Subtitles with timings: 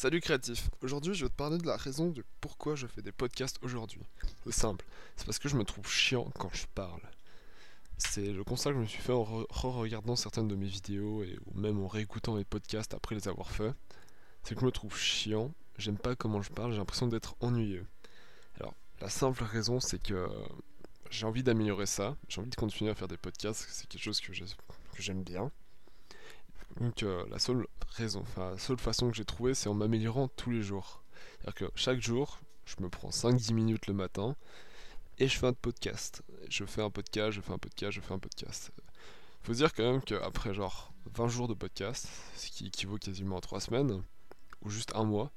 [0.00, 3.12] Salut créatif, aujourd'hui je vais te parler de la raison de pourquoi je fais des
[3.12, 4.00] podcasts aujourd'hui.
[4.46, 7.02] C'est simple, c'est parce que je me trouve chiant quand je parle.
[7.98, 11.38] C'est le constat que je me suis fait en re-regardant certaines de mes vidéos et
[11.44, 13.74] ou même en réécoutant mes podcasts après les avoir faits.
[14.42, 17.84] C'est que je me trouve chiant, j'aime pas comment je parle, j'ai l'impression d'être ennuyeux.
[18.58, 18.72] Alors,
[19.02, 20.30] la simple raison c'est que
[21.10, 24.22] j'ai envie d'améliorer ça, j'ai envie de continuer à faire des podcasts, c'est quelque chose
[24.22, 24.32] que
[24.98, 25.52] j'aime bien.
[26.78, 27.66] Donc euh, la seule
[28.36, 31.02] la seule façon que j'ai trouvé, c'est en m'améliorant tous les jours.
[31.38, 34.36] C'est-à-dire que chaque jour, je me prends 5-10 minutes le matin
[35.18, 36.22] et je fais un podcast.
[36.48, 38.72] Je fais un podcast, je fais un podcast, je fais un podcast.
[39.42, 43.40] Faut dire quand même qu'après genre 20 jours de podcast, ce qui équivaut quasiment à
[43.40, 44.02] 3 semaines,
[44.62, 45.30] ou juste un mois,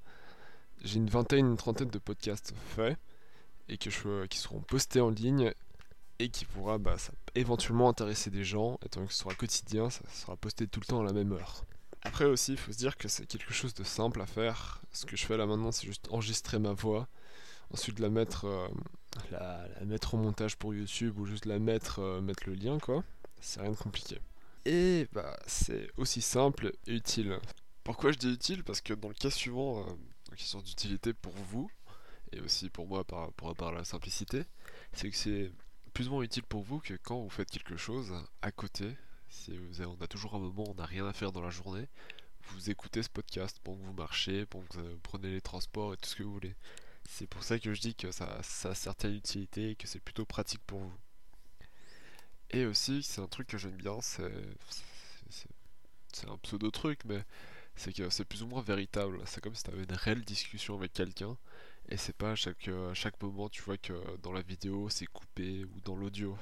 [0.84, 2.98] j'ai une vingtaine, une trentaine de podcasts faits
[3.70, 5.54] et qui seront postés en ligne
[6.20, 6.96] et qui pourra bah,
[7.36, 11.02] éventuellement intéresser des gens, étant que ce sera quotidien, ça sera posté tout le temps
[11.02, 11.66] à la même heure.
[12.06, 14.82] Après aussi, il faut se dire que c'est quelque chose de simple à faire.
[14.92, 17.08] Ce que je fais là maintenant, c'est juste enregistrer ma voix,
[17.72, 18.68] ensuite la mettre, euh,
[19.32, 23.04] la, mettre au montage pour YouTube ou juste la mettre, euh, mettre le lien quoi.
[23.40, 24.20] C'est rien de compliqué.
[24.66, 27.40] Et bah c'est aussi simple et utile.
[27.84, 28.64] Pourquoi je dis utile?
[28.64, 29.94] Parce que dans le cas suivant, euh,
[30.36, 31.70] question d'utilité pour vous,
[32.32, 34.44] et aussi pour moi par rapport à la simplicité,
[34.94, 35.52] c'est que c'est
[35.94, 38.96] plus ou moins utile pour vous que quand vous faites quelque chose à côté.
[39.80, 41.88] On a toujours un moment, on n'a rien à faire dans la journée.
[42.50, 45.98] Vous écoutez ce podcast pendant que vous marchez, pendant que vous prenez les transports et
[45.98, 46.56] tout ce que vous voulez.
[47.10, 50.00] C'est pour ça que je dis que ça, ça a certaine utilité et que c'est
[50.00, 50.94] plutôt pratique pour vous.
[52.52, 54.32] Et aussi, c'est un truc que j'aime bien, c'est.
[56.28, 57.26] Un pseudo truc, mais
[57.76, 59.20] c'est que c'est plus ou moins véritable.
[59.26, 61.38] C'est comme si tu avais une réelle discussion avec quelqu'un
[61.90, 65.08] et c'est pas à chaque, euh, chaque moment, tu vois que dans la vidéo c'est
[65.08, 66.38] coupé ou dans l'audio.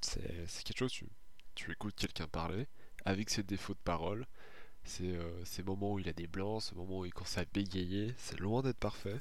[0.00, 0.92] C'est quelque chose,
[1.54, 2.66] tu écoutes quelqu'un parler
[3.04, 4.26] avec ses défauts de parole.
[4.84, 7.44] C'est euh, ces moments où il a des blancs, ce moment où il commence à
[7.46, 8.14] bégayer.
[8.18, 9.20] C'est loin d'être parfait.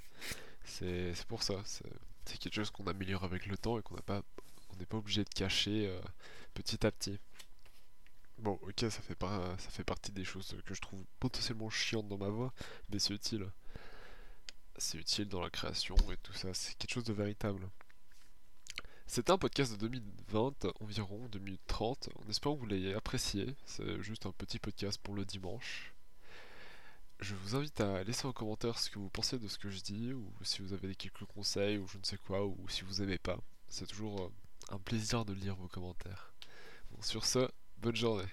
[0.66, 1.56] C'est pour ça.
[1.66, 4.23] C'est quelque chose qu'on améliore avec le temps et qu'on n'a pas
[4.80, 6.02] n'est pas obligé de cacher euh,
[6.56, 7.19] petit à petit.
[8.40, 12.18] Bon, ok, ça fait, ça fait partie des choses que je trouve potentiellement chiantes dans
[12.18, 12.52] ma voix,
[12.90, 13.47] mais c'est utile
[14.78, 17.69] c'est utile dans la création et tout ça, c'est quelque chose de véritable.
[19.13, 24.25] C'était un podcast de 2020, environ 2030, en espérant que vous l'ayez apprécié, c'est juste
[24.25, 25.94] un petit podcast pour le dimanche.
[27.19, 29.81] Je vous invite à laisser en commentaire ce que vous pensez de ce que je
[29.81, 33.03] dis, ou si vous avez quelques conseils, ou je ne sais quoi, ou si vous
[33.03, 33.38] aimez pas.
[33.68, 34.31] C'est toujours euh,
[34.72, 36.34] un plaisir de lire vos commentaires.
[37.01, 37.47] sur ce,
[37.78, 38.25] bonne journée.